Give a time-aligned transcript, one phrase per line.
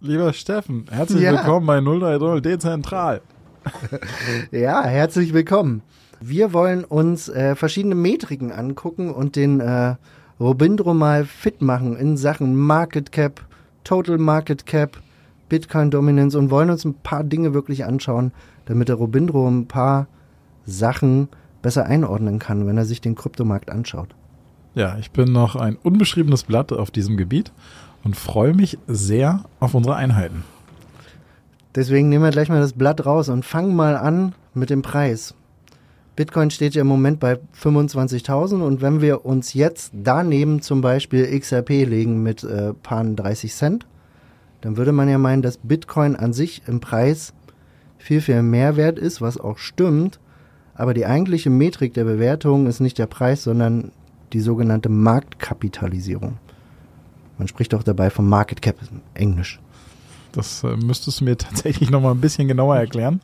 [0.00, 1.32] Lieber Steffen, herzlich Ja.
[1.32, 3.20] willkommen bei 030 Dezentral.
[4.50, 5.82] Ja, herzlich willkommen.
[6.20, 9.96] Wir wollen uns äh, verschiedene Metriken angucken und den äh,
[10.38, 13.42] Robindro mal fit machen in Sachen Market Cap,
[13.84, 14.98] Total Market Cap,
[15.50, 18.32] Bitcoin Dominance und wollen uns ein paar Dinge wirklich anschauen,
[18.64, 20.06] damit der Robindro ein paar
[20.64, 21.28] Sachen
[21.60, 24.08] besser einordnen kann, wenn er sich den Kryptomarkt anschaut.
[24.74, 27.52] Ja, ich bin noch ein unbeschriebenes Blatt auf diesem Gebiet
[28.04, 30.44] und freue mich sehr auf unsere Einheiten.
[31.74, 35.34] Deswegen nehmen wir gleich mal das Blatt raus und fangen mal an mit dem Preis.
[36.16, 41.38] Bitcoin steht ja im Moment bei 25.000 und wenn wir uns jetzt daneben zum Beispiel
[41.38, 43.86] XRP legen mit äh, paar 30 Cent,
[44.60, 47.32] dann würde man ja meinen, dass Bitcoin an sich im Preis
[47.96, 50.20] viel, viel mehr wert ist, was auch stimmt.
[50.74, 53.92] Aber die eigentliche Metrik der Bewertung ist nicht der Preis, sondern
[54.32, 56.38] die sogenannte Marktkapitalisierung.
[57.40, 58.76] Man spricht auch dabei vom Market Cap,
[59.14, 59.60] Englisch.
[60.32, 63.22] Das äh, müsstest du mir tatsächlich noch mal ein bisschen genauer erklären.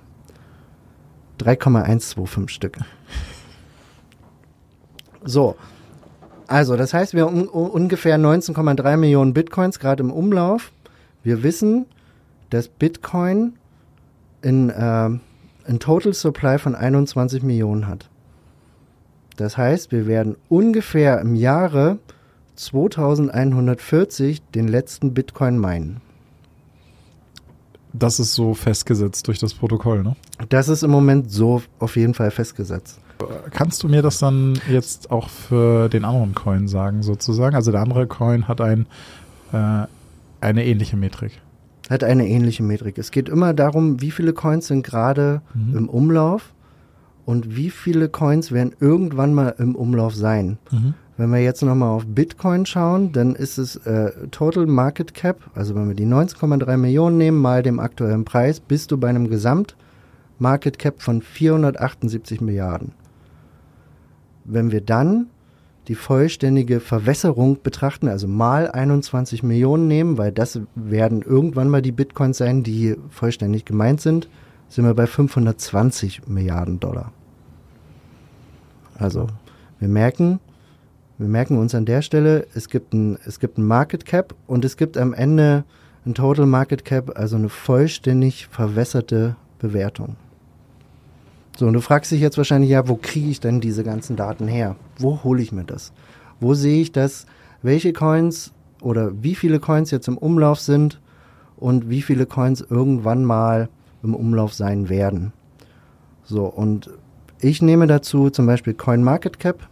[1.39, 2.78] 3,125 Stück.
[5.25, 5.57] So,
[6.50, 10.72] also, das heißt, wir haben un ungefähr 19,3 Millionen Bitcoins gerade im Umlauf.
[11.24, 11.86] Wir wissen,
[12.50, 13.54] dass Bitcoin
[14.42, 15.10] in, äh,
[15.70, 18.10] ein Total Supply von 21 Millionen hat.
[19.38, 22.00] Das heißt, wir werden ungefähr im Jahre
[22.56, 26.02] 2140 den letzten Bitcoin meinen.
[27.94, 30.16] Das ist so festgesetzt durch das Protokoll, ne?
[30.50, 33.00] Das ist im Moment so auf jeden Fall festgesetzt.
[33.52, 37.56] Kannst du mir das dann jetzt auch für den anderen Coin sagen, sozusagen?
[37.56, 38.85] Also der andere Coin hat ein,
[39.52, 39.85] äh,
[40.41, 41.34] eine ähnliche Metrik.
[41.90, 42.97] Hat eine ähnliche Metrik.
[42.97, 45.78] Es geht immer darum, wie viele Coins sind gerade Mhm.
[45.78, 46.53] im Umlauf
[47.25, 50.57] und wie viele Coins werden irgendwann mal im Umlauf sein.
[50.72, 50.94] Mhm.
[51.18, 55.75] Wenn wir jetzt nochmal auf Bitcoin schauen, dann ist es äh, Total Market Cap, also
[55.75, 59.75] wenn wir die 19,3 Millionen nehmen mal dem aktuellen Preis, bist du bei einem Gesamt
[60.38, 62.94] Market Cap von 478 Milliarden.
[64.52, 65.28] Wenn wir dann
[65.88, 71.92] die vollständige Verwässerung betrachten, also mal 21 Millionen nehmen, weil das werden irgendwann mal die
[71.92, 74.28] Bitcoins sein, die vollständig gemeint sind,
[74.70, 77.12] sind wir bei 520 Milliarden Dollar.
[78.98, 79.28] Also,
[79.80, 80.40] wir merken,
[81.18, 84.66] wir merken uns an der Stelle, es gibt ein, es gibt ein Market Cap und
[84.66, 85.63] es gibt am Ende
[86.06, 90.16] ein Total Market Cap, also eine vollständig verwässerte Bewertung.
[91.59, 94.47] So, und du fragst dich jetzt wahrscheinlich, ja, wo kriege ich denn diese ganzen Daten
[94.47, 94.77] her?
[94.97, 95.91] Wo hole ich mir das?
[96.39, 97.25] Wo sehe ich das?
[97.61, 101.01] Welche Coins oder wie viele Coins jetzt im Umlauf sind
[101.57, 103.67] und wie viele Coins irgendwann mal
[104.03, 105.33] im Umlauf sein werden?
[106.23, 106.91] So, und
[107.41, 109.67] ich nehme dazu zum Beispiel CoinMarketCap,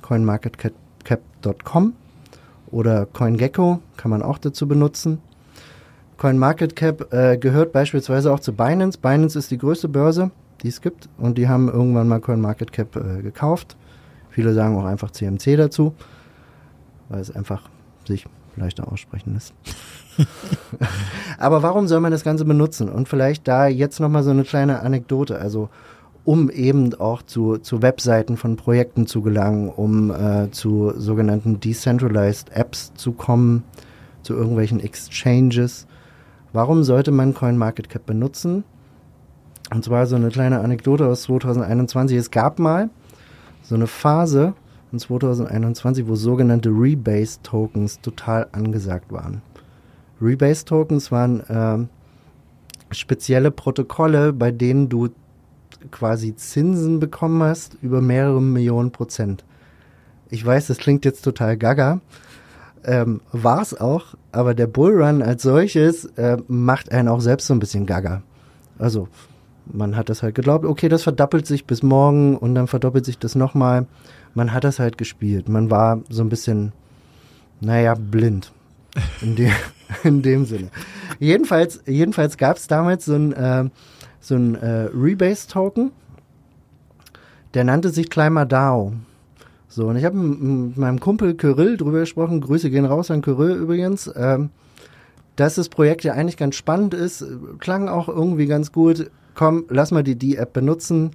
[0.00, 1.94] coinmarketcap.com
[2.70, 5.18] oder CoinGecko kann man auch dazu benutzen.
[6.18, 8.96] CoinMarketCap äh, gehört beispielsweise auch zu Binance.
[8.96, 10.30] Binance ist die größte Börse,
[10.62, 13.76] die es gibt und die haben irgendwann mal CoinMarketCap äh, gekauft.
[14.30, 15.94] Viele sagen auch einfach CMC dazu,
[17.08, 17.68] weil es einfach
[18.06, 18.26] sich
[18.56, 19.54] leichter aussprechen ist.
[21.38, 22.88] Aber warum soll man das Ganze benutzen?
[22.88, 25.38] Und vielleicht da jetzt nochmal so eine kleine Anekdote.
[25.38, 25.68] Also
[26.24, 32.52] um eben auch zu, zu Webseiten von Projekten zu gelangen, um äh, zu sogenannten Decentralized
[32.52, 33.64] Apps zu kommen,
[34.22, 35.86] zu irgendwelchen Exchanges.
[36.52, 38.64] Warum sollte man CoinMarketCap benutzen?
[39.72, 42.18] Und zwar so eine kleine Anekdote aus 2021.
[42.18, 42.90] Es gab mal
[43.62, 44.52] so eine Phase
[44.92, 49.40] in 2021, wo sogenannte Rebase-Tokens total angesagt waren.
[50.20, 55.08] Rebase-Tokens waren äh, spezielle Protokolle, bei denen du
[55.90, 59.42] quasi Zinsen bekommen hast über mehrere Millionen Prozent.
[60.28, 62.00] Ich weiß, das klingt jetzt total gaga.
[62.84, 67.54] Ähm, War es auch, aber der Bullrun als solches äh, macht einen auch selbst so
[67.54, 68.22] ein bisschen gaga.
[68.78, 69.08] Also,
[69.66, 73.18] man hat das halt geglaubt, okay, das verdoppelt sich bis morgen und dann verdoppelt sich
[73.18, 73.86] das nochmal.
[74.34, 75.48] Man hat das halt gespielt.
[75.48, 76.72] Man war so ein bisschen,
[77.60, 78.52] naja, blind.
[79.20, 79.50] In, de
[80.04, 80.68] in dem Sinne.
[81.18, 83.70] Jedenfalls, jedenfalls gab es damals so ein, äh,
[84.20, 85.92] so ein äh, Rebase-Token,
[87.54, 88.94] der nannte sich Climber DAO.
[89.68, 93.56] So, und ich habe mit meinem Kumpel Kyrill drüber gesprochen, Grüße gehen raus an Kyrill
[93.56, 94.50] übrigens, ähm,
[95.42, 97.26] dass das Projekt ja eigentlich ganz spannend ist,
[97.58, 99.10] klang auch irgendwie ganz gut.
[99.34, 101.10] Komm, lass mal die D-App benutzen.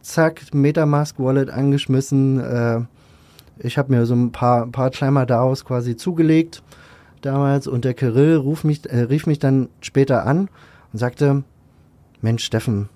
[0.00, 2.38] Zack, Metamask Wallet angeschmissen.
[2.38, 2.82] Äh,
[3.58, 6.62] ich habe mir so ein paar, paar Climber DAOs quasi zugelegt
[7.20, 10.48] damals und der Kyrill ruf mich, äh, rief mich dann später an
[10.92, 11.42] und sagte,
[12.20, 12.88] Mensch, Steffen,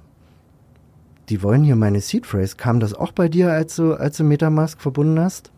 [1.28, 2.54] die wollen hier meine Seed Phrase.
[2.56, 5.50] Kam das auch bei dir, als du, als du Metamask verbunden hast?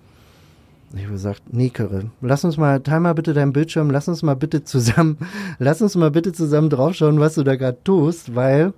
[0.95, 1.43] Ich habe gesagt,
[1.73, 5.19] Curre, lass uns mal, teil mal bitte deinen Bildschirm, lass uns mal bitte zusammen,
[5.59, 8.73] lass uns mal bitte zusammen draufschauen, was du da gerade tust, weil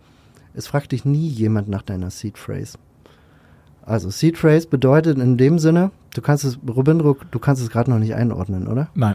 [0.54, 2.78] es fragt dich nie jemand nach deiner Seed Phrase.
[3.82, 7.90] Also Seed Phrase bedeutet in dem Sinne, du kannst es, Robindro, du kannst es gerade
[7.90, 8.88] noch nicht einordnen, oder?
[8.94, 9.14] Nein.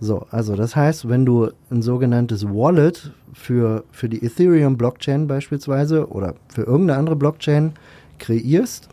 [0.00, 6.08] So, also das heißt, wenn du ein sogenanntes Wallet für, für die Ethereum Blockchain beispielsweise
[6.08, 7.72] oder für irgendeine andere Blockchain
[8.18, 8.88] kreierst,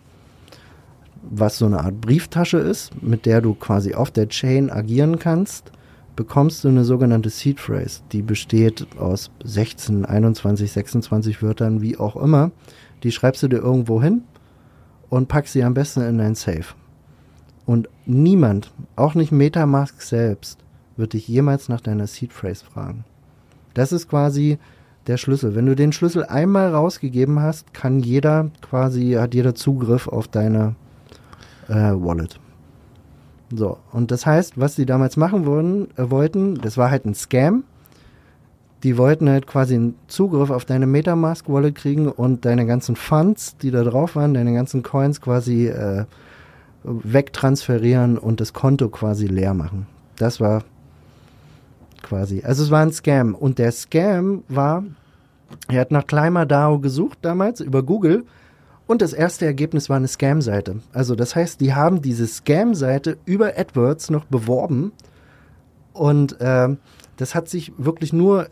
[1.30, 5.72] was so eine Art Brieftasche ist, mit der du quasi auf der Chain agieren kannst,
[6.16, 8.02] bekommst du eine sogenannte Seed Phrase.
[8.12, 12.52] Die besteht aus 16, 21, 26 Wörtern, wie auch immer.
[13.04, 14.24] Die schreibst du dir irgendwo hin
[15.10, 16.74] und packst sie am besten in dein Safe.
[17.66, 20.60] Und niemand, auch nicht Metamask selbst,
[20.98, 23.04] wird dich jemals nach deiner Seed Phrase fragen.
[23.74, 24.58] Das ist quasi
[25.08, 25.56] der Schlüssel.
[25.56, 30.76] Wenn du den Schlüssel einmal rausgegeben hast, kann jeder quasi, hat jeder Zugriff auf deine
[31.68, 32.40] äh, Wallet.
[33.54, 37.16] So, und das heißt, was sie damals machen wollen, äh, wollten, das war halt ein
[37.16, 37.64] Scam.
[38.84, 43.72] Die wollten halt quasi einen Zugriff auf deine Metamask-Wallet kriegen und deine ganzen Funds, die
[43.72, 46.06] da drauf waren, deine ganzen Coins quasi äh,
[46.84, 49.88] wegtransferieren und das Konto quasi leer machen.
[50.18, 50.64] Das war
[52.04, 52.44] quasi.
[52.44, 53.34] Also es war ein Scam.
[53.34, 54.84] Und der Scam war,
[55.68, 58.26] er hat nach Climber DAO gesucht damals über Google
[58.88, 60.82] und das erste Ergebnis war eine Scam-Seite.
[60.94, 64.92] Also das heißt, die haben diese Scam-Seite über AdWords noch beworben
[65.94, 66.76] und äh,
[67.18, 68.48] das hat sich wirklich nur,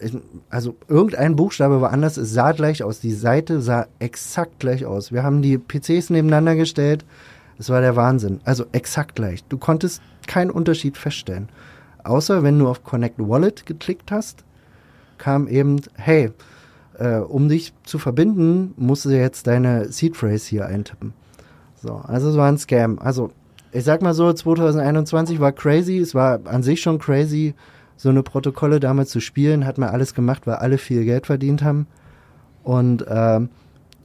[0.49, 2.99] also irgendein Buchstabe war anders, es sah gleich aus.
[3.01, 5.11] Die Seite sah exakt gleich aus.
[5.11, 7.03] Wir haben die PCs nebeneinander gestellt.
[7.57, 8.39] Es war der Wahnsinn.
[8.45, 9.43] Also exakt gleich.
[9.45, 11.49] Du konntest keinen Unterschied feststellen.
[12.03, 14.43] Außer wenn du auf Connect Wallet geklickt hast,
[15.17, 16.31] kam eben, hey,
[16.97, 21.13] äh, um dich zu verbinden, musst du jetzt deine Seed Phrase hier eintippen.
[21.75, 22.99] So, also es war ein Scam.
[22.99, 23.31] Also,
[23.71, 27.55] ich sag mal so, 2021 war crazy, es war an sich schon crazy,
[27.97, 31.63] so eine Protokolle damals zu spielen, hat man alles gemacht, weil alle viel Geld verdient
[31.63, 31.87] haben.
[32.63, 33.41] Und, äh,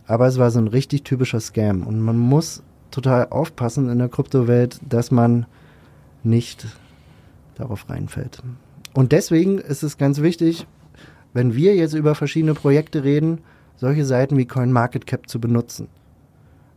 [0.07, 1.87] aber es war so ein richtig typischer Scam.
[1.87, 5.47] Und man muss total aufpassen in der Kryptowelt, dass man
[6.23, 6.67] nicht
[7.57, 8.43] darauf reinfällt.
[8.95, 10.67] Und deswegen ist es ganz wichtig,
[11.39, 13.39] wenn wir jetzt über verschiedene Projekte reden,
[13.77, 15.87] solche Seiten wie CoinMarketCap zu benutzen.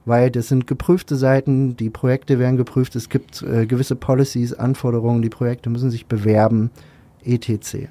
[0.06, 5.24] Weil das sind geprüfte Seiten, die Projekte werden geprüft, es gibt äh, gewisse Policies, Anforderungen,
[5.24, 6.70] die Projekte müssen sich bewerben,
[7.24, 7.88] etc.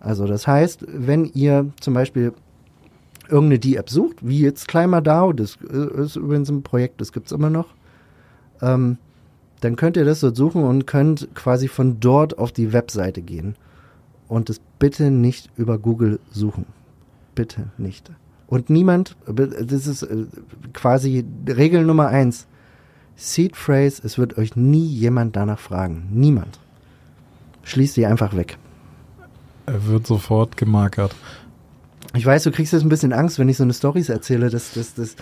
[0.00, 2.32] Also das heißt, wenn ihr zum Beispiel
[3.28, 7.32] irgendeine D-App sucht, wie jetzt ClimaDAO, das äh, ist übrigens ein Projekt, das gibt es
[7.32, 7.68] immer noch,
[8.60, 8.98] ähm,
[9.60, 13.54] dann könnt ihr das dort suchen und könnt quasi von dort auf die Webseite gehen.
[14.28, 16.66] Und es bitte nicht über Google suchen.
[17.34, 18.10] Bitte nicht.
[18.46, 20.26] Und niemand, das ist äh,
[20.72, 22.46] quasi Regel Nummer eins.
[23.16, 26.08] Seed Phrase, es wird euch nie jemand danach fragen.
[26.12, 26.58] Niemand.
[27.64, 28.58] Schließt sie einfach weg.
[29.66, 31.14] Er wird sofort gemarkert.
[32.14, 34.48] Ich weiß, du kriegst jetzt ein bisschen Angst, wenn ich so eine Stories erzähle.
[34.48, 35.16] Das, das, das,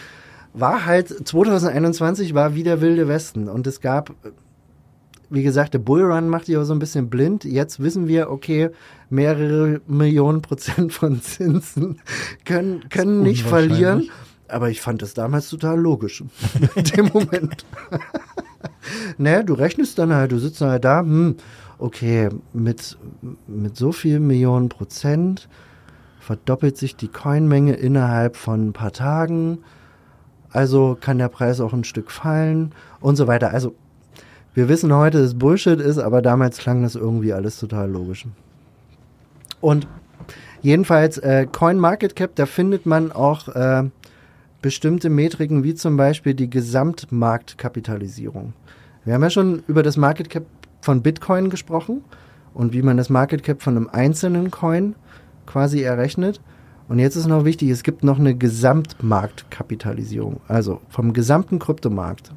[0.57, 4.15] war halt, 2021 war wieder Wilde Westen und es gab
[5.31, 7.45] wie gesagt, der Bullrun macht dich auch so ein bisschen blind.
[7.45, 8.71] Jetzt wissen wir, okay,
[9.11, 12.01] mehrere Millionen Prozent von Zinsen
[12.45, 14.11] können, können nicht verlieren.
[14.49, 16.23] Aber ich fand das damals total logisch.
[16.77, 17.67] In dem Moment.
[19.19, 21.37] ne, du rechnest dann halt, du sitzt dann halt da, hm,
[21.79, 22.97] okay, mit,
[23.47, 25.49] mit so viel Millionen Prozent
[26.21, 29.59] verdoppelt sich die Coinmenge innerhalb von ein paar Tagen.
[30.51, 33.51] Also kann der Preis auch ein Stück fallen und so weiter.
[33.51, 33.75] Also
[34.57, 38.25] wir wissen heute, dass Bullshit ist, aber damals klang das irgendwie alles total logisch.
[39.61, 39.87] Und
[40.63, 43.83] jedenfalls äh, Coin Market Cap, da findet man auch äh,
[44.63, 48.55] bestimmte Metriken, wie zum Beispiel die Gesamtmarktkapitalisierung.
[49.05, 50.47] Wir haben ja schon über das Market Cap
[50.81, 52.03] von Bitcoin gesprochen
[52.55, 54.95] und wie man das Market Cap von einem einzelnen Coin
[55.45, 56.41] quasi errechnet.
[56.89, 62.33] Und jetzt ist noch wichtig, es gibt noch eine Gesamtmarktkapitalisierung, also vom gesamten Kryptomarkt.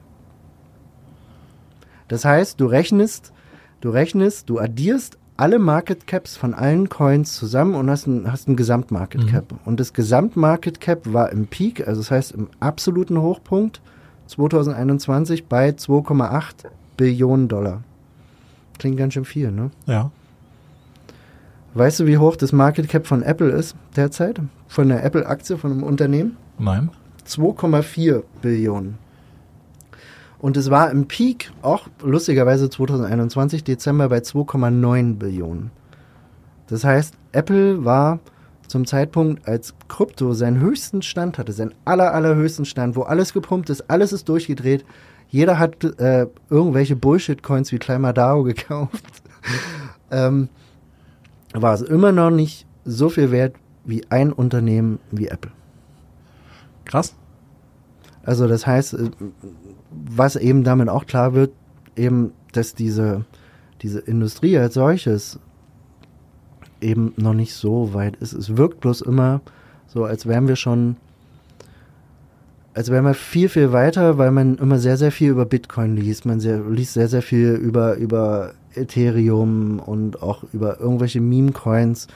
[2.09, 3.31] Das heißt, du rechnest,
[3.79, 8.49] du rechnest, du addierst alle Market Caps von allen Coins zusammen und hast ein, hast
[8.49, 9.53] ein Gesamtmarket Cap.
[9.53, 9.59] Mhm.
[9.63, 13.79] Und das Gesamtmarket Cap war im Peak, also das heißt im absoluten Hochpunkt
[14.27, 16.65] 2021 bei 2,8
[16.97, 17.83] Billionen Dollar.
[18.77, 19.71] Klingt ganz schön viel, ne?
[19.85, 20.11] Ja.
[21.73, 24.41] Weißt du, wie hoch das Market Cap von Apple ist derzeit?
[24.67, 26.35] Von der Apple-Aktie, von einem Unternehmen?
[26.57, 26.89] Nein.
[27.25, 28.97] 2,4 Billionen.
[30.39, 35.71] Und es war im Peak auch lustigerweise 2021 Dezember bei 2,9 Billionen.
[36.67, 38.19] Das heißt, Apple war
[38.67, 43.69] zum Zeitpunkt, als Krypto seinen höchsten Stand hatte, seinen aller, allerhöchsten Stand, wo alles gepumpt
[43.69, 44.85] ist, alles ist durchgedreht,
[45.29, 49.03] jeder hat äh, irgendwelche Bullshit-Coins wie Climber DAO gekauft,
[50.11, 50.49] ähm,
[51.53, 53.55] war es immer noch nicht so viel wert
[53.85, 55.51] wie ein Unternehmen wie Apple.
[56.85, 57.15] Krass.
[58.23, 59.09] Also das heißt, äh,
[59.91, 61.51] was eben damit auch klar wird,
[61.95, 63.25] eben, dass diese,
[63.81, 65.39] diese Industrie als solches
[66.81, 68.33] eben noch nicht so weit ist.
[68.33, 69.41] Es wirkt bloß immer
[69.87, 70.97] so, als wären wir schon,
[72.73, 76.25] als wären wir viel, viel weiter, weil man immer sehr, sehr viel über Bitcoin liest.
[76.25, 82.07] Man sehr, liest sehr, sehr viel über, über Ethereum und auch über irgendwelche Meme-Coins.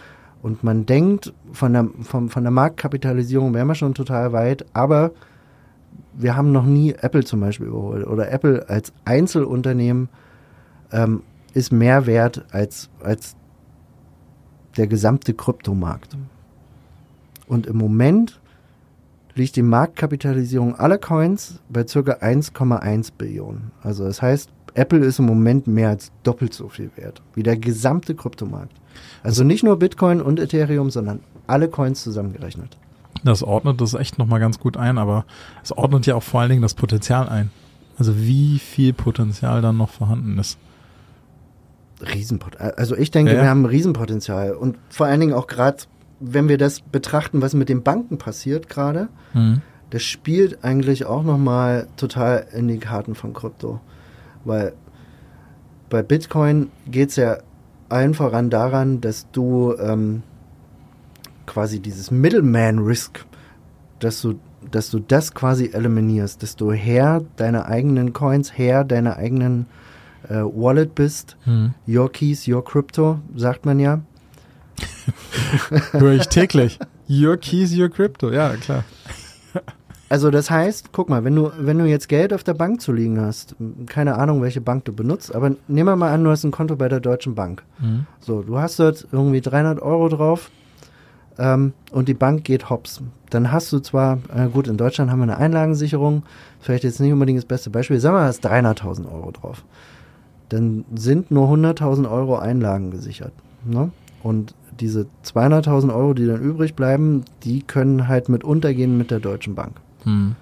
[0.42, 5.12] Und man denkt, von der, von, von der Marktkapitalisierung wären wir schon total weit, aber
[6.16, 8.06] wir haben noch nie Apple zum Beispiel überholt.
[8.06, 10.10] Oder Apple als Einzelunternehmen
[10.92, 13.36] ähm, ist mehr wert als, als
[14.78, 16.18] der gesamte Kryptomarkt.
[17.48, 18.40] Und im Moment
[19.36, 22.00] liegt die Marktkapitalisierung aller Coins bei ca.
[22.00, 23.72] 1,1 Billionen.
[23.82, 27.58] Also das heißt, Apple ist im Moment mehr als doppelt so viel wert wie der
[27.58, 28.74] gesamte Kryptomarkt.
[29.22, 32.78] Also nicht nur Bitcoin und Ethereum, sondern alle Coins zusammengerechnet.
[33.24, 35.26] Das ordnet das echt nochmal ganz gut ein, aber
[35.64, 37.52] es ordnet ja auch vor allen Dingen das Potenzial ein.
[37.98, 40.58] Also wie viel Potenzial dann noch vorhanden ist.
[42.02, 42.72] Riesenpotenzial.
[42.72, 43.44] Also ich denke, ja, ja.
[43.44, 44.54] wir haben ein Riesenpotenzial.
[44.54, 45.78] Und vor allen Dingen auch gerade,
[46.20, 49.62] wenn wir das betrachten, was mit den Banken passiert gerade, mhm.
[49.90, 53.80] das spielt eigentlich auch nochmal total in die Karten von Krypto.
[54.44, 54.74] Weil
[55.90, 57.38] bei Bitcoin geht es ja
[57.90, 60.24] allen voran daran, dass du ähm,
[61.46, 63.26] quasi dieses Middleman-Risk,
[64.00, 69.18] dass du, dass du das quasi eliminierst, dass du Herr deiner eigenen Coins, Herr deiner
[69.18, 69.66] eigenen
[70.30, 71.38] äh, Wallet bist.
[71.44, 71.74] Hm.
[71.88, 74.02] Your Keys, Your Crypto, sagt man ja.
[75.92, 76.80] Höre ich täglich.
[77.10, 78.84] Your Keys, Your Crypto, ja, klar.
[80.14, 82.94] Also das heißt, guck mal, wenn du, wenn du jetzt Geld auf der Bank zu
[82.94, 83.56] liegen hast,
[83.88, 86.76] keine Ahnung, welche Bank du benutzt, aber nehmen wir mal an, du hast ein Konto
[86.76, 87.64] bei der Deutschen Bank.
[87.80, 88.06] Mhm.
[88.20, 90.52] So, du hast dort irgendwie 300 Euro drauf,
[91.38, 93.02] ähm, und die Bank geht hops.
[93.30, 96.24] Dann hast du zwar, äh, gut, in Deutschland haben wir eine Einlagensicherung,
[96.60, 99.64] vielleicht jetzt nicht unbedingt das beste Beispiel, sagen wir, mal, hast 300.000 Euro drauf.
[100.50, 103.34] Dann sind nur 100.000 Euro Einlagen gesichert.
[103.66, 103.92] Ne?
[104.22, 109.20] Und diese 200.000 Euro, die dann übrig bleiben, die können halt mit untergehen mit der
[109.20, 109.74] Deutschen Bank.
[110.04, 110.36] Hm.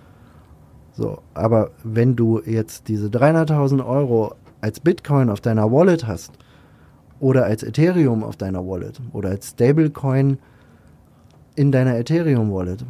[0.93, 6.31] So, aber wenn du jetzt diese 300.000 Euro als Bitcoin auf deiner Wallet hast
[7.19, 10.37] oder als Ethereum auf deiner Wallet oder als Stablecoin
[11.55, 12.85] in deiner Ethereum-Wallet.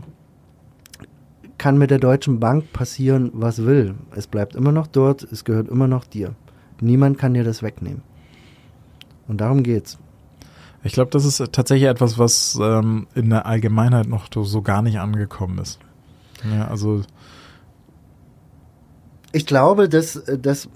[1.57, 3.95] Kann mit der Deutschen Bank passieren, was will.
[4.15, 6.35] Es bleibt immer noch dort, es gehört immer noch dir.
[6.79, 8.01] Niemand kann dir das wegnehmen.
[9.27, 9.99] Und darum geht's.
[10.83, 14.99] Ich glaube, das ist tatsächlich etwas, was ähm, in der Allgemeinheit noch so gar nicht
[14.99, 15.79] angekommen ist.
[16.51, 17.03] Ja, also.
[19.31, 20.69] Ich glaube, dass, dass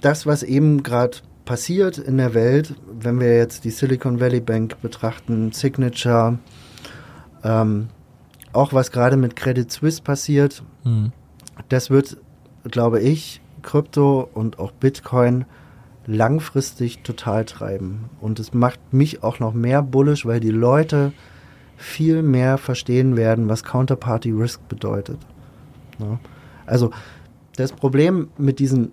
[0.00, 4.80] das, was eben gerade passiert in der Welt, wenn wir jetzt die Silicon Valley Bank
[4.82, 6.38] betrachten, Signature,
[7.44, 7.88] ähm,
[8.52, 11.12] auch was gerade mit Credit Suisse passiert, mhm.
[11.68, 12.16] das wird,
[12.64, 15.44] glaube ich, Krypto und auch Bitcoin
[16.06, 18.10] langfristig total treiben.
[18.20, 21.12] Und es macht mich auch noch mehr bullish, weil die Leute
[21.76, 25.18] viel mehr verstehen werden, was Counterparty Risk bedeutet.
[25.98, 26.18] Ja.
[26.66, 26.90] Also
[27.56, 28.92] das Problem mit diesen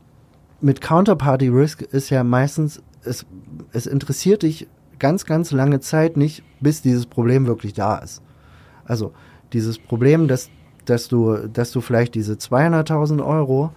[0.62, 3.26] mit Counterparty Risk ist ja meistens, es,
[3.72, 4.68] es interessiert dich
[5.00, 8.22] ganz, ganz lange Zeit nicht, bis dieses Problem wirklich da ist.
[8.86, 9.14] Also
[9.54, 10.50] dieses Problem, dass,
[10.86, 13.72] dass, du, dass du vielleicht diese 200.000 Euro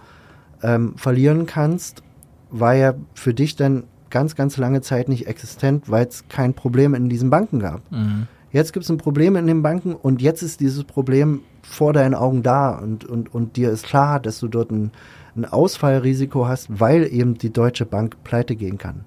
[0.61, 2.03] ähm, verlieren kannst,
[2.49, 6.93] war ja für dich dann ganz, ganz lange Zeit nicht existent, weil es kein Problem
[6.93, 7.81] in diesen Banken gab.
[7.91, 8.27] Mhm.
[8.51, 12.15] Jetzt gibt es ein Problem in den Banken und jetzt ist dieses Problem vor deinen
[12.15, 14.91] Augen da und, und, und dir ist klar, dass du dort ein,
[15.35, 19.03] ein Ausfallrisiko hast, weil eben die Deutsche Bank pleite gehen kann.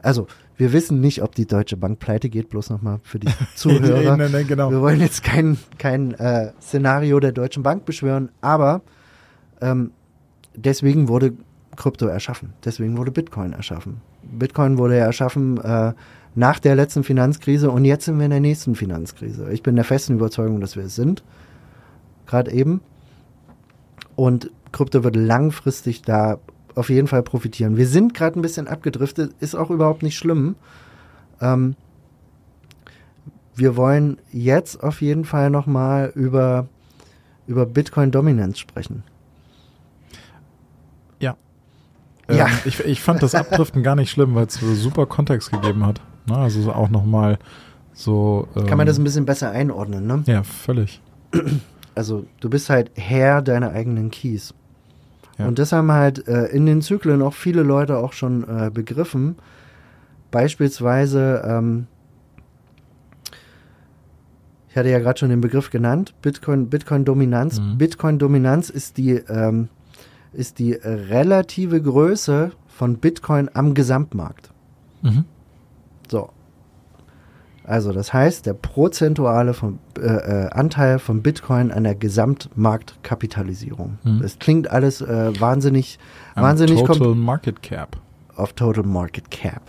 [0.00, 0.28] Also,
[0.58, 4.16] wir wissen nicht, ob die Deutsche Bank pleite geht, bloß nochmal für die Zuhörer.
[4.16, 4.70] nee, nee, genau.
[4.70, 8.82] Wir wollen jetzt kein, kein äh, Szenario der Deutschen Bank beschwören, aber
[9.60, 9.92] ähm,
[10.54, 11.32] deswegen wurde
[11.76, 12.54] Krypto erschaffen.
[12.64, 14.00] Deswegen wurde Bitcoin erschaffen.
[14.22, 15.92] Bitcoin wurde ja erschaffen äh,
[16.34, 19.50] nach der letzten Finanzkrise und jetzt sind wir in der nächsten Finanzkrise.
[19.52, 21.22] Ich bin der festen Überzeugung, dass wir es sind.
[22.26, 22.80] Gerade eben.
[24.16, 26.38] Und Krypto wird langfristig da
[26.78, 27.76] auf jeden Fall profitieren.
[27.76, 30.54] Wir sind gerade ein bisschen abgedriftet, ist auch überhaupt nicht schlimm.
[31.40, 31.74] Ähm,
[33.56, 36.68] wir wollen jetzt auf jeden Fall nochmal über,
[37.48, 39.02] über Bitcoin-Dominanz sprechen.
[41.18, 41.36] Ja.
[42.30, 42.46] Ja.
[42.46, 45.84] Ähm, ich, ich fand das Abdriften gar nicht schlimm, weil es so super Kontext gegeben
[45.84, 46.00] hat.
[46.26, 46.36] Ne?
[46.36, 47.38] Also so auch nochmal
[47.92, 48.46] so.
[48.54, 50.22] Ähm, Kann man das ein bisschen besser einordnen, ne?
[50.26, 51.02] Ja, völlig.
[51.96, 54.54] Also du bist halt Herr deiner eigenen Keys.
[55.38, 55.46] Ja.
[55.46, 59.36] Und das haben halt äh, in den Zyklen auch viele Leute auch schon äh, begriffen.
[60.30, 61.86] Beispielsweise, ähm,
[64.68, 67.60] ich hatte ja gerade schon den Begriff genannt, Bitcoin, Bitcoin-Dominanz.
[67.60, 67.78] Mhm.
[67.78, 69.68] Bitcoin-Dominanz ist die, ähm,
[70.32, 74.50] ist die relative Größe von Bitcoin am Gesamtmarkt.
[75.02, 75.24] Mhm.
[76.10, 76.30] So.
[77.68, 83.98] Also das heißt, der prozentuale von, äh, äh, Anteil von Bitcoin an der Gesamtmarktkapitalisierung.
[84.04, 84.22] Mhm.
[84.22, 85.98] Das klingt alles äh, wahnsinnig,
[86.34, 87.98] Am wahnsinnig Total Market Cap.
[88.36, 89.60] auf Total Market Cap.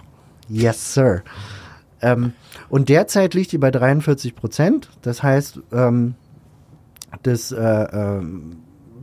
[0.47, 1.23] Yes, sir.
[2.01, 2.31] Ähm,
[2.69, 4.89] und derzeit liegt die bei 43 Prozent.
[5.01, 6.15] Das heißt, ähm,
[7.23, 8.59] das äh, ähm,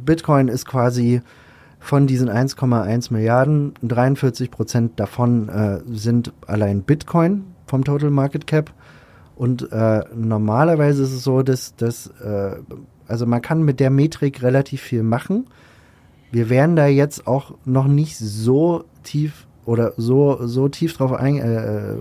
[0.07, 1.21] Bitcoin ist quasi
[1.81, 8.73] von diesen 1,1 Milliarden, 43 Prozent davon äh, sind allein Bitcoin vom Total Market Cap.
[9.37, 12.57] Und äh, normalerweise ist es so, dass, dass äh,
[13.07, 15.47] also man kann mit der Metrik relativ viel machen.
[16.33, 21.37] Wir werden da jetzt auch noch nicht so tief oder so, so tief drauf ein,
[21.37, 21.97] äh,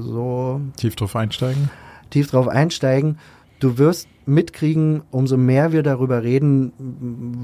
[0.00, 1.70] so Tief drauf einsteigen.
[2.10, 3.18] tief drauf einsteigen.
[3.60, 6.72] Du wirst mitkriegen, umso mehr wir darüber reden,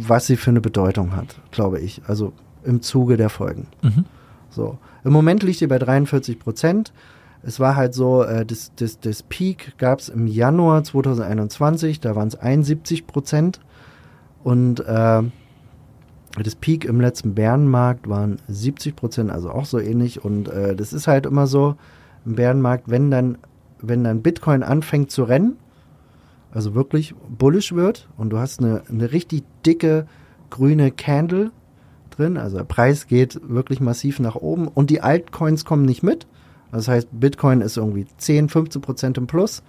[0.08, 2.02] was sie für eine Bedeutung hat, glaube ich.
[2.06, 2.32] Also
[2.64, 3.66] im Zuge der Folgen.
[3.82, 4.04] Mhm.
[4.50, 4.78] So.
[5.02, 6.92] Im Moment liegt sie bei 43 Prozent.
[7.46, 12.16] Es war halt so, äh, das, das, das Peak gab es im Januar 2021, da
[12.16, 13.60] waren es 71 Prozent.
[14.42, 15.22] Und äh,
[16.42, 20.24] das Peak im letzten Bärenmarkt waren 70 Prozent, also auch so ähnlich.
[20.24, 21.76] Und äh, das ist halt immer so
[22.24, 23.38] im Bärenmarkt, wenn dann,
[23.80, 25.56] wenn dann Bitcoin anfängt zu rennen,
[26.50, 30.06] also wirklich bullish wird und du hast eine, eine richtig dicke
[30.50, 31.50] grüne Candle
[32.10, 36.26] drin, also der Preis geht wirklich massiv nach oben und die Altcoins kommen nicht mit.
[36.74, 39.62] Das heißt, Bitcoin ist irgendwie 10, 15 Prozent im Plus,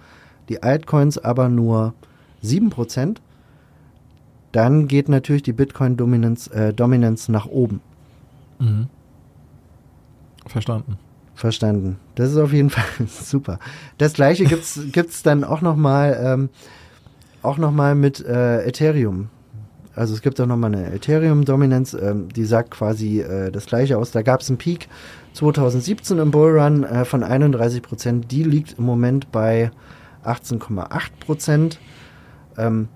[0.48, 1.94] die Altcoins aber nur
[2.42, 3.22] 7 Prozent.
[4.50, 7.80] Dann geht natürlich die Bitcoin-Dominanz äh, Dominanz nach oben.
[8.58, 8.88] Mhm.
[10.46, 10.98] Verstanden.
[11.34, 11.96] Verstanden.
[12.16, 13.60] Das ist auf jeden Fall super.
[13.98, 16.48] Das gleiche gibt's gibt's dann auch noch mal ähm,
[17.42, 19.28] auch noch mal mit äh, Ethereum.
[19.96, 23.96] Also es gibt auch noch mal eine Ethereum-Dominanz, ähm, die sagt quasi äh, das gleiche
[23.96, 24.10] aus.
[24.10, 24.88] Da gab es einen Peak
[25.32, 28.30] 2017 im Bullrun äh, von 31 Prozent.
[28.30, 29.70] Die liegt im Moment bei
[30.22, 31.80] 18,8 Prozent.
[32.58, 32.88] Ähm,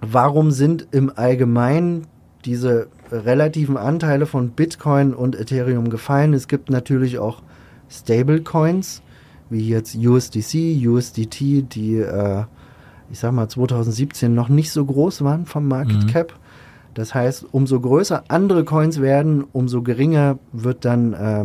[0.00, 2.08] warum sind im Allgemeinen
[2.44, 6.34] diese relativen Anteile von Bitcoin und Ethereum gefallen?
[6.34, 7.40] Es gibt natürlich auch
[7.88, 9.02] Stablecoins,
[9.48, 12.44] wie jetzt USDC, USDT, die, äh,
[13.10, 16.06] ich sag mal, 2017 noch nicht so groß waren vom Market Mhm.
[16.08, 16.34] Cap.
[16.94, 21.44] Das heißt, umso größer andere Coins werden, umso geringer wird dann äh,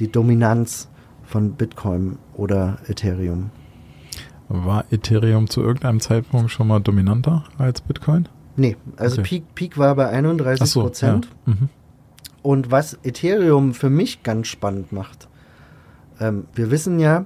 [0.00, 0.88] die Dominanz
[1.24, 3.50] von Bitcoin oder Ethereum.
[4.48, 8.28] War Ethereum zu irgendeinem Zeitpunkt schon mal dominanter als Bitcoin?
[8.56, 9.28] Nee, also Okay.
[9.28, 11.28] Peak, Peak war bei 31 Ach so, Prozent.
[11.46, 11.54] Ja.
[11.54, 11.68] Mhm.
[12.42, 15.28] Und was Ethereum für mich ganz spannend macht,
[16.20, 17.24] ähm, wir wissen ja,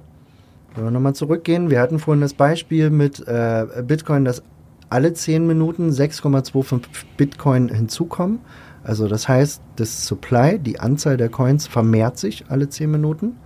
[0.75, 4.41] wenn wir nochmal zurückgehen, wir hatten vorhin das Beispiel mit äh, Bitcoin, dass
[4.89, 6.81] alle 10 Minuten 6,25
[7.17, 8.39] Bitcoin hinzukommen.
[8.83, 13.37] Also das heißt, das Supply, die Anzahl der Coins vermehrt sich alle 10 Minuten.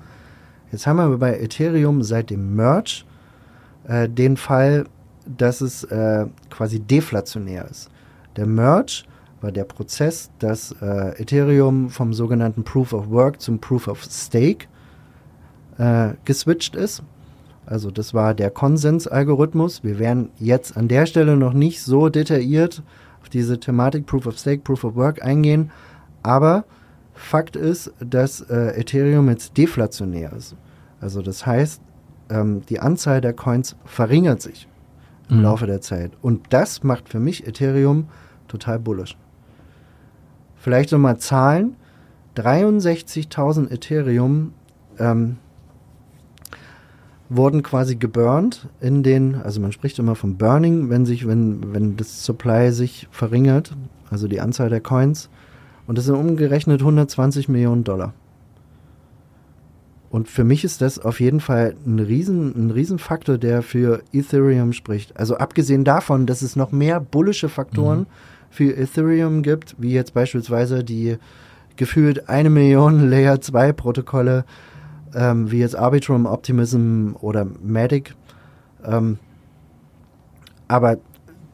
[0.71, 3.03] Jetzt haben wir bei Ethereum seit dem Merge
[3.87, 4.85] äh, den Fall,
[5.25, 7.89] dass es äh, quasi deflationär ist.
[8.35, 9.03] Der Merge
[9.41, 14.67] war der Prozess, dass äh, Ethereum vom sogenannten Proof of Work zum Proof of Stake
[15.77, 17.03] äh, geswitcht ist.
[17.65, 19.83] Also das war der Konsensalgorithmus.
[19.83, 22.83] Wir werden jetzt an der Stelle noch nicht so detailliert
[23.21, 25.71] auf diese Thematik Proof of Stake, Proof of Work eingehen,
[26.21, 26.65] aber
[27.13, 30.55] Fakt ist, dass äh, Ethereum jetzt deflationär ist.
[30.99, 31.81] Also das heißt,
[32.29, 34.67] ähm, die Anzahl der Coins verringert sich
[35.29, 35.43] im Mhm.
[35.43, 36.11] Laufe der Zeit.
[36.21, 38.09] Und das macht für mich Ethereum
[38.47, 39.17] total bullish.
[40.55, 41.75] Vielleicht nochmal Zahlen.
[42.35, 44.53] 63.000 Ethereum
[44.99, 45.37] ähm,
[47.29, 51.97] wurden quasi geburnt in den, also man spricht immer vom Burning, wenn sich, wenn, wenn
[51.97, 53.75] das Supply sich verringert,
[54.11, 55.29] also die Anzahl der Coins.
[55.87, 58.13] Und das sind umgerechnet 120 Millionen Dollar.
[60.09, 64.71] Und für mich ist das auf jeden Fall ein riesen, ein Riesenfaktor, der für Ethereum
[64.71, 65.17] spricht.
[65.19, 68.05] Also abgesehen davon, dass es noch mehr bullische Faktoren
[68.49, 71.17] für Ethereum gibt, wie jetzt beispielsweise die
[71.75, 74.45] gefühlt eine Million Layer 2 Protokolle,
[75.15, 78.15] ähm, wie jetzt Arbitrum, Optimism oder Matic.
[78.83, 79.17] Ähm,
[80.67, 80.97] aber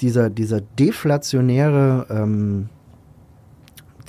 [0.01, 2.69] dieser, dieser deflationäre, ähm,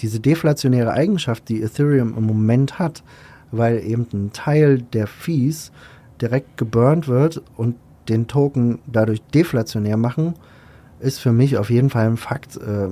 [0.00, 3.04] diese deflationäre Eigenschaft, die Ethereum im Moment hat,
[3.50, 5.70] weil eben ein Teil der Fees
[6.20, 7.76] direkt geburnt wird und
[8.08, 10.34] den Token dadurch deflationär machen,
[11.00, 12.88] ist für mich auf jeden Fall ein Fakt, äh,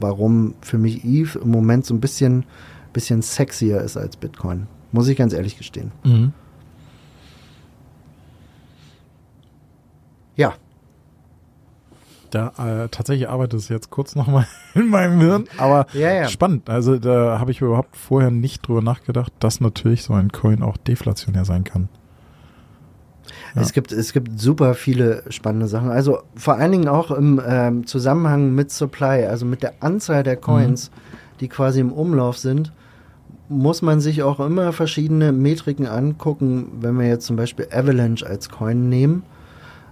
[0.00, 2.44] warum für mich Eve im Moment so ein bisschen,
[2.92, 4.66] bisschen sexier ist als Bitcoin.
[4.92, 5.90] Muss ich ganz ehrlich gestehen.
[6.04, 6.32] Mhm.
[10.36, 10.54] Ja,
[12.30, 12.52] Da
[12.84, 16.28] äh, tatsächlich arbeitet es jetzt kurz nochmal in meinem Hirn, aber Ja, ja.
[16.28, 16.70] spannend.
[16.70, 20.78] Also da habe ich überhaupt vorher nicht drüber nachgedacht, dass natürlich so ein Coin auch
[20.78, 21.88] deflationär sein kann.
[23.54, 23.60] Ja.
[23.60, 25.90] Es, gibt, es gibt super viele spannende Sachen.
[25.90, 30.36] Also vor allen Dingen auch im ähm, Zusammenhang mit Supply, also mit der Anzahl der
[30.36, 30.90] Coins,
[31.40, 32.72] die quasi im Umlauf sind,
[33.48, 36.72] muss man sich auch immer verschiedene Metriken angucken.
[36.80, 39.24] Wenn wir jetzt zum Beispiel Avalanche als Coin nehmen,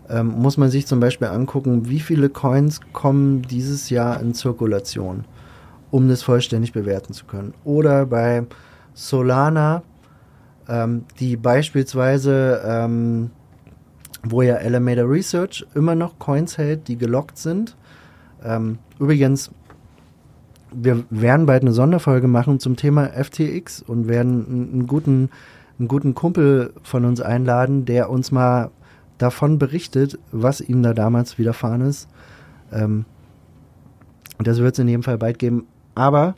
[0.09, 5.25] ähm, muss man sich zum Beispiel angucken, wie viele Coins kommen dieses Jahr in Zirkulation,
[5.91, 7.55] um das vollständig bewerten zu können.
[7.65, 8.45] Oder bei
[8.95, 9.83] Solana,
[10.69, 13.31] ähm, die beispielsweise, ähm,
[14.25, 17.77] wo ja Alameda Research immer noch Coins hält, die gelockt sind.
[18.45, 19.51] Ähm, übrigens,
[20.73, 25.31] wir werden bald eine Sonderfolge machen zum Thema FTX und werden einen, guten,
[25.79, 28.71] einen guten Kumpel von uns einladen, der uns mal
[29.19, 32.09] davon berichtet, was ihm da damals widerfahren ist.
[32.73, 33.05] Ähm,
[34.39, 35.67] das wird es in jedem Fall bald geben.
[35.95, 36.35] Aber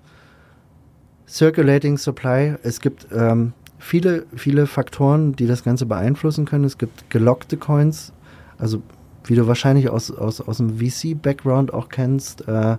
[1.29, 6.65] Circulating Supply, es gibt ähm, viele, viele Faktoren, die das Ganze beeinflussen können.
[6.65, 8.13] Es gibt gelockte Coins,
[8.59, 8.83] also
[9.25, 12.77] wie du wahrscheinlich aus, aus, aus dem VC-Background auch kennst, äh,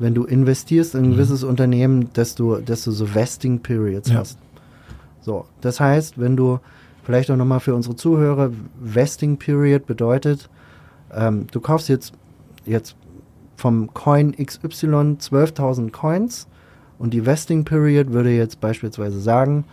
[0.00, 1.14] wenn du investierst in ein Mhm.
[1.14, 4.16] gewisses Unternehmen, dass du, dass du so Vesting Periods Ja.
[4.16, 4.38] hast.
[5.20, 6.58] So, das heißt, wenn du
[7.04, 10.48] vielleicht auch nochmal für unsere Zuhörer, Vesting Period bedeutet,
[11.14, 12.12] ähm, du kaufst jetzt,
[12.64, 12.96] jetzt
[13.56, 16.48] vom Coin XY 12.000 Coins
[16.98, 19.64] und die Vesting Period würde jetzt beispielsweise sagen,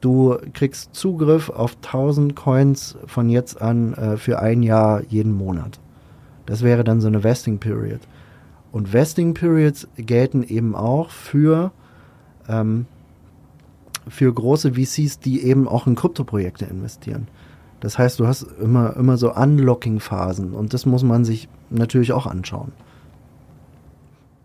[0.00, 5.78] du kriegst Zugriff auf 1000 Coins von jetzt an äh, für ein Jahr jeden Monat.
[6.46, 8.00] Das wäre dann so eine Vesting Period.
[8.72, 11.72] Und Vesting Periods gelten eben auch für,
[12.48, 12.86] ähm,
[14.08, 17.28] für große VCs, die eben auch in Kryptoprojekte investieren.
[17.80, 22.26] Das heißt, du hast immer, immer so Unlocking-Phasen und das muss man sich natürlich auch
[22.26, 22.72] anschauen.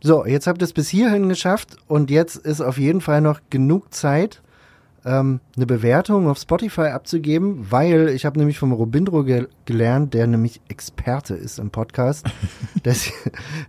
[0.01, 3.39] So, jetzt habt ihr es bis hierhin geschafft und jetzt ist auf jeden Fall noch
[3.49, 4.41] genug Zeit,
[5.07, 10.27] ähm, eine Bewertung auf Spotify abzugeben, weil ich habe nämlich vom Robindro ge gelernt, der
[10.27, 12.27] nämlich Experte ist im Podcast,
[12.83, 13.09] dass,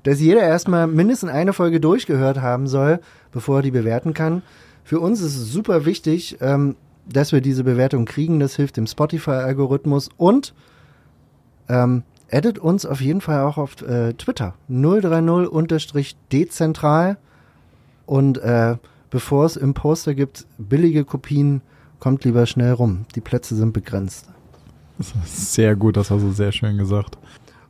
[0.02, 2.98] dass jeder erstmal mindestens eine Folge durchgehört haben soll,
[3.30, 4.42] bevor er die bewerten kann.
[4.82, 6.74] Für uns ist es super wichtig, ähm,
[7.06, 8.38] dass wir diese Bewertung kriegen.
[8.40, 10.54] Das hilft dem Spotify-Algorithmus und
[11.68, 17.16] ähm, addet uns auf jeden Fall auch auf äh, Twitter 030-dezentral
[18.06, 18.76] und äh,
[19.10, 21.62] bevor es im Poster gibt billige Kopien,
[21.98, 23.06] kommt lieber schnell rum.
[23.14, 24.28] Die Plätze sind begrenzt.
[24.98, 27.18] Das ist sehr gut, das hast du sehr schön gesagt.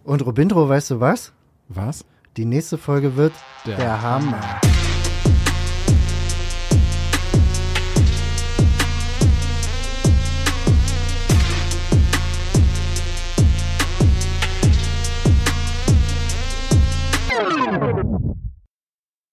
[0.05, 1.33] Und Robindro, weißt du was?
[1.69, 2.05] Was?
[2.37, 3.33] Die nächste Folge wird
[3.67, 4.41] Der der Hammer.